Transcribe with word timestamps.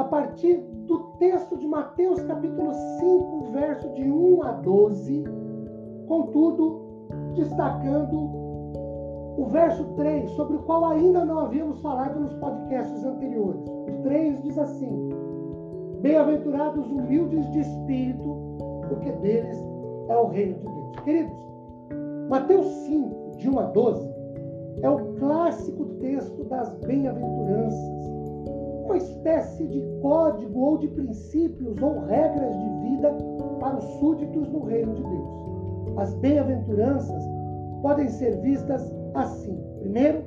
a 0.00 0.04
partir 0.04 0.56
do 0.86 0.98
texto 1.18 1.58
de 1.58 1.68
Mateus, 1.68 2.22
capítulo 2.22 2.72
5, 2.72 3.50
verso 3.52 3.86
de 3.90 4.10
1 4.10 4.42
a 4.42 4.52
12, 4.52 5.24
contudo, 6.08 6.80
destacando 7.34 8.16
o 9.36 9.46
verso 9.50 9.84
3, 9.96 10.30
sobre 10.30 10.56
o 10.56 10.60
qual 10.60 10.86
ainda 10.86 11.22
não 11.24 11.40
havíamos 11.40 11.80
falado 11.82 12.18
nos 12.18 12.32
podcasts 12.34 13.04
anteriores. 13.04 13.62
O 13.68 14.02
3 14.02 14.42
diz 14.42 14.58
assim: 14.58 15.10
Bem-aventurados 16.00 16.90
humildes 16.90 17.50
de 17.52 17.60
espírito, 17.60 18.56
porque 18.88 19.12
deles 19.12 19.58
é 20.08 20.16
o 20.16 20.28
reino 20.28 20.54
de 20.54 20.64
Deus. 20.64 21.00
Queridos, 21.04 21.36
Mateus 22.30 22.66
5, 22.86 23.36
de 23.36 23.50
1 23.50 23.58
a 23.58 23.62
12, 23.64 24.08
é 24.82 24.88
o 24.88 25.14
clássico 25.16 25.84
texto 26.00 26.42
das 26.44 26.74
bem-aventuranças 26.86 28.19
uma 28.90 28.96
espécie 28.96 29.68
de 29.68 29.80
código 30.02 30.58
ou 30.58 30.78
de 30.78 30.88
princípios 30.88 31.80
ou 31.80 32.00
regras 32.06 32.58
de 32.58 32.88
vida 32.88 33.16
para 33.60 33.76
os 33.76 33.84
súditos 34.00 34.48
no 34.48 34.64
reino 34.64 34.94
de 34.94 35.02
Deus. 35.02 35.98
As 35.98 36.14
bem-aventuranças 36.14 37.22
podem 37.82 38.08
ser 38.08 38.40
vistas 38.40 38.92
assim. 39.14 39.56
Primeiro, 39.78 40.24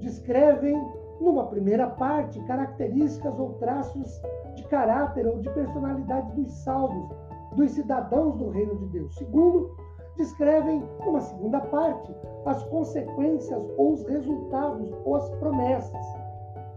descrevem, 0.00 0.76
numa 1.20 1.46
primeira 1.46 1.90
parte, 1.90 2.40
características 2.46 3.38
ou 3.38 3.50
traços 3.54 4.20
de 4.56 4.64
caráter 4.64 5.24
ou 5.24 5.38
de 5.38 5.48
personalidade 5.50 6.32
dos 6.32 6.50
salvos, 6.64 7.08
dos 7.54 7.70
cidadãos 7.70 8.36
do 8.36 8.48
reino 8.48 8.76
de 8.78 8.86
Deus. 8.86 9.14
Segundo, 9.14 9.76
descrevem, 10.16 10.82
numa 11.04 11.20
segunda 11.20 11.60
parte, 11.60 12.12
as 12.46 12.64
consequências 12.64 13.62
ou 13.76 13.92
os 13.92 14.04
resultados 14.06 14.90
ou 15.04 15.14
as 15.14 15.30
promessas. 15.36 16.21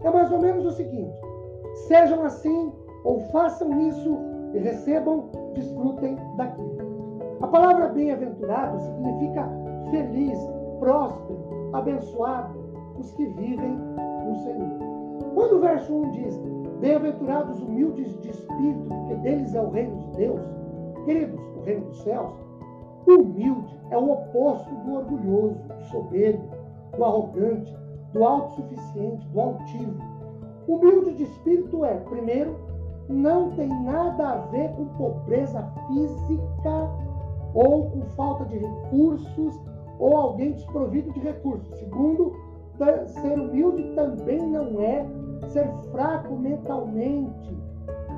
É 0.02 0.10
mais 0.10 0.30
ou 0.30 0.40
menos 0.40 0.64
o 0.64 0.70
seguinte: 0.72 1.16
sejam 1.88 2.24
assim 2.24 2.72
ou 3.04 3.20
façam 3.30 3.78
isso 3.88 4.18
e 4.54 4.58
recebam, 4.58 5.28
desfrutem 5.54 6.16
daquilo. 6.36 6.76
A 7.40 7.46
palavra 7.46 7.88
bem-aventurado 7.88 8.80
significa 8.80 9.48
feliz, 9.90 10.38
próspero, 10.78 11.38
abençoado, 11.72 12.58
os 12.98 13.12
que 13.12 13.26
vivem 13.26 13.76
no 14.26 14.34
Senhor. 14.36 14.78
Quando 15.34 15.56
o 15.56 15.60
verso 15.60 15.94
1 15.94 16.10
diz: 16.12 16.40
Bem-aventurados 16.80 17.60
humildes 17.60 18.18
de 18.20 18.30
espírito, 18.30 18.88
porque 18.88 19.14
deles 19.16 19.54
é 19.54 19.60
o 19.60 19.70
reino 19.70 19.96
de 19.96 20.16
Deus, 20.16 20.40
queridos, 21.04 21.40
o 21.56 21.60
reino 21.60 21.86
dos 21.86 22.02
céus, 22.02 22.32
humilde 23.06 23.78
é 23.90 23.96
o 23.96 24.12
oposto 24.12 24.74
do 24.74 24.94
orgulhoso, 24.94 25.62
do 25.68 25.82
soberbo, 25.84 26.48
do 26.96 27.04
arrogante, 27.04 27.76
do 28.16 28.24
autossuficiente, 28.24 29.28
do 29.28 29.40
altivo. 29.40 29.94
Humilde 30.66 31.14
de 31.14 31.22
espírito 31.24 31.84
é, 31.84 31.94
primeiro, 31.96 32.56
não 33.08 33.50
tem 33.50 33.68
nada 33.68 34.30
a 34.30 34.36
ver 34.46 34.70
com 34.70 34.86
pobreza 34.96 35.62
física 35.86 36.90
ou 37.54 37.90
com 37.90 38.00
falta 38.16 38.46
de 38.46 38.58
recursos 38.58 39.60
ou 39.98 40.16
alguém 40.16 40.52
desprovido 40.52 41.12
de 41.12 41.20
recursos. 41.20 41.78
Segundo, 41.78 42.34
ser 43.06 43.38
humilde 43.38 43.94
também 43.94 44.40
não 44.40 44.80
é 44.80 45.06
ser 45.48 45.68
fraco 45.92 46.34
mentalmente 46.36 47.56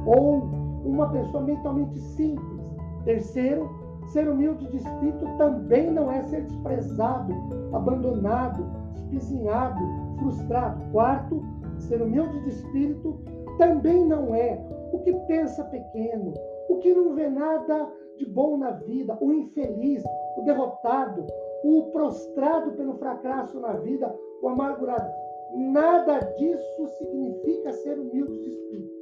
ou 0.07 0.43
uma 0.85 1.09
pessoa 1.11 1.43
mentalmente 1.43 1.99
simples. 1.99 2.59
Terceiro, 3.05 3.69
ser 4.07 4.29
humilde 4.29 4.67
de 4.69 4.79
espírito 4.79 5.27
também 5.37 5.91
não 5.91 6.11
é 6.11 6.23
ser 6.23 6.43
desprezado, 6.43 7.33
abandonado, 7.73 8.65
espizinhado, 8.99 9.81
frustrado. 10.19 10.81
Quarto, 10.93 11.43
ser 11.79 12.03
humilde 12.03 12.41
de 12.41 12.49
espírito 12.51 13.19
também 13.57 14.05
não 14.05 14.35
é 14.35 14.61
o 14.93 14.99
que 15.01 15.13
pensa 15.27 15.65
pequeno, 15.65 16.33
o 16.69 16.79
que 16.79 16.93
não 16.93 17.15
vê 17.15 17.29
nada 17.29 17.91
de 18.17 18.27
bom 18.27 18.57
na 18.57 18.71
vida, 18.71 19.17
o 19.21 19.33
infeliz, 19.33 20.03
o 20.37 20.43
derrotado, 20.43 21.27
o 21.65 21.85
prostrado 21.93 22.73
pelo 22.73 22.95
fracasso 22.95 23.61
na 23.61 23.73
vida, 23.75 24.15
o 24.43 24.49
amargurado. 24.49 25.11
Nada 25.55 26.19
disso 26.37 26.89
significa 26.99 27.73
ser 27.73 27.99
humilde 27.99 28.39
de 28.39 28.51
espírito. 28.51 28.99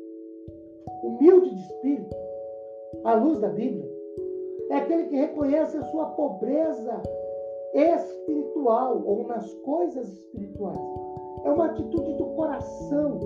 Humilde 1.02 1.54
de 1.54 1.60
espírito, 1.60 2.16
à 3.04 3.14
luz 3.14 3.38
da 3.40 3.48
Bíblia, 3.48 3.88
é 4.70 4.76
aquele 4.76 5.04
que 5.04 5.16
reconhece 5.16 5.76
a 5.76 5.84
sua 5.84 6.06
pobreza 6.10 7.00
espiritual 7.76 9.02
ou 9.04 9.26
nas 9.26 9.52
coisas 9.56 10.08
espirituais. 10.08 10.80
É 11.44 11.50
uma 11.50 11.66
atitude 11.66 12.14
do 12.14 12.24
coração 12.36 13.18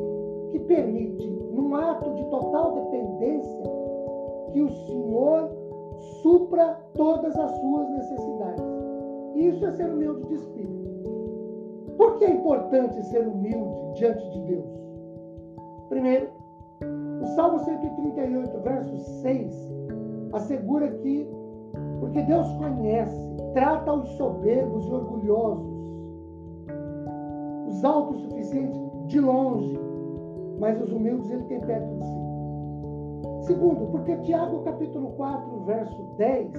que 0.50 0.58
permite, 0.60 1.28
num 1.52 1.74
ato 1.76 2.12
de 2.14 2.24
total 2.24 2.72
dependência, 2.72 3.62
que 4.52 4.62
o 4.62 4.70
Senhor 4.70 5.50
supra 6.22 6.78
todas 6.94 7.36
as 7.38 7.50
suas 7.60 7.88
necessidades. 7.90 8.64
Isso 9.36 9.64
é 9.64 9.70
ser 9.72 9.90
humilde 9.90 10.26
de 10.26 10.34
espírito. 10.34 10.90
Por 11.96 12.16
que 12.16 12.24
é 12.24 12.30
importante 12.30 13.02
ser 13.06 13.26
humilde 13.26 13.94
diante 13.94 14.28
de 14.30 14.40
Deus? 14.42 14.80
Primeiro, 15.88 16.28
o 17.22 17.26
Salmo 17.34 17.58
138, 17.60 18.58
verso 18.60 18.96
6, 19.22 19.72
assegura 20.32 20.88
que, 20.88 21.28
porque 22.00 22.22
Deus 22.22 22.50
conhece 22.54 23.30
trata 23.52 23.92
os 23.92 24.08
soberbos 24.10 24.86
e 24.86 24.92
orgulhosos, 24.92 25.80
os 27.68 27.84
autossuficientes 27.84 28.80
de 29.06 29.20
longe, 29.20 29.78
mas 30.58 30.80
os 30.80 30.92
humildes 30.92 31.30
ele 31.30 31.44
tem 31.44 31.60
perto 31.60 31.94
de 31.94 32.04
si. 32.04 33.46
Segundo, 33.46 33.86
porque 33.90 34.16
Tiago 34.18 34.62
capítulo 34.62 35.10
4, 35.16 35.64
verso 35.64 36.02
10, 36.16 36.52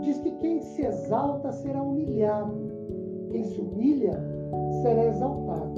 diz 0.00 0.18
que 0.18 0.30
quem 0.32 0.60
se 0.60 0.82
exalta 0.82 1.52
será 1.52 1.82
humilhado, 1.82 2.54
quem 3.30 3.44
se 3.44 3.60
humilha 3.60 4.12
será 4.82 5.04
exaltado. 5.04 5.74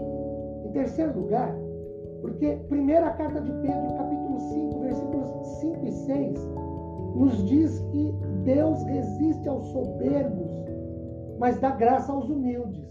Em 0.64 0.70
terceiro 0.70 1.18
lugar, 1.18 1.54
porque 2.20 2.58
primeira 2.68 3.10
carta 3.10 3.40
de 3.40 3.50
Pedro, 3.50 3.94
capítulo 3.96 4.38
5, 4.38 4.80
versículos 4.80 5.28
5 5.60 5.86
e 5.86 5.92
6, 5.92 6.48
nos 7.14 7.44
diz 7.44 7.80
que 7.90 8.14
Deus 8.48 8.82
resiste 8.84 9.46
aos 9.46 9.66
soberbos, 9.66 10.48
mas 11.38 11.60
dá 11.60 11.70
graça 11.70 12.10
aos 12.10 12.30
humildes. 12.30 12.82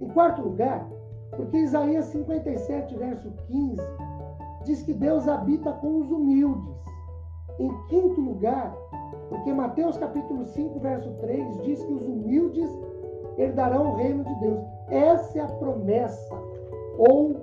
Em 0.00 0.08
quarto 0.08 0.40
lugar, 0.40 0.88
porque 1.36 1.58
Isaías 1.58 2.06
57, 2.06 2.96
verso 2.96 3.30
15, 3.48 3.76
diz 4.64 4.82
que 4.82 4.94
Deus 4.94 5.28
habita 5.28 5.74
com 5.74 5.98
os 5.98 6.10
humildes. 6.10 6.74
Em 7.58 7.68
quinto 7.88 8.18
lugar, 8.18 8.74
porque 9.28 9.52
Mateus 9.52 9.98
capítulo 9.98 10.46
5, 10.46 10.80
verso 10.80 11.10
3 11.20 11.60
diz 11.60 11.84
que 11.84 11.92
os 11.92 12.08
humildes 12.08 12.70
herdarão 13.36 13.92
o 13.92 13.96
reino 13.96 14.24
de 14.24 14.34
Deus. 14.36 14.64
Essa 14.88 15.38
é 15.38 15.42
a 15.42 15.48
promessa, 15.48 16.34
ou 16.96 17.36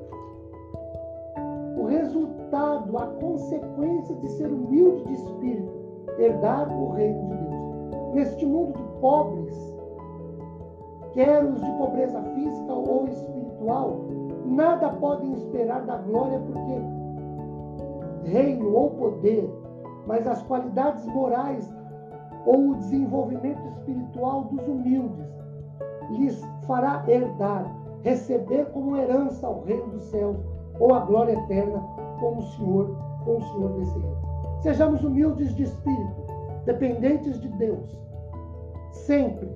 o 1.77 1.85
resultado, 1.85 2.97
a 2.97 3.05
consequência 3.05 4.15
de 4.15 4.29
ser 4.29 4.47
humilde 4.47 5.03
de 5.03 5.13
espírito, 5.13 5.76
herdar 6.17 6.71
o 6.71 6.91
reino 6.91 7.27
de 7.27 7.35
Deus. 7.35 8.13
Neste 8.13 8.45
mundo 8.45 8.77
de 8.77 8.83
pobres, 8.99 9.77
quer 11.13 11.43
os 11.43 11.61
de 11.61 11.71
pobreza 11.73 12.21
física 12.21 12.73
ou 12.73 13.07
espiritual, 13.07 14.01
nada 14.45 14.89
podem 14.89 15.33
esperar 15.33 15.85
da 15.85 15.97
glória, 15.97 16.39
porque 16.39 18.29
reino 18.29 18.73
ou 18.75 18.91
poder, 18.91 19.49
mas 20.05 20.27
as 20.27 20.41
qualidades 20.43 21.05
morais 21.07 21.71
ou 22.45 22.69
o 22.69 22.75
desenvolvimento 22.75 23.65
espiritual 23.67 24.45
dos 24.45 24.67
humildes 24.67 25.27
lhes 26.11 26.41
fará 26.65 27.03
herdar, 27.07 27.65
receber 28.03 28.65
como 28.71 28.95
herança 28.95 29.49
o 29.49 29.63
reino 29.63 29.87
dos 29.87 30.03
céus 30.05 30.37
ou 30.79 30.93
a 30.93 30.99
glória 31.01 31.33
eterna 31.33 31.79
com 32.19 32.37
o 32.37 32.41
Senhor, 32.41 32.95
com 33.25 33.37
o 33.37 33.41
Senhor 33.41 33.69
desse 33.73 33.99
reino. 33.99 34.26
Sejamos 34.67 35.01
humildes 35.01 35.55
de 35.55 35.63
espírito, 35.63 36.27
dependentes 36.65 37.39
de 37.39 37.47
Deus, 37.47 37.97
sempre. 38.91 39.47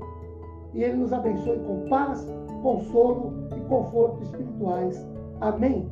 E 0.73 0.81
Ele 0.85 0.95
nos 0.95 1.11
abençoe 1.11 1.59
com 1.59 1.85
paz, 1.89 2.25
consolo 2.61 3.33
e 3.53 3.59
conforto 3.67 4.23
espirituais. 4.23 5.05
Amém. 5.41 5.91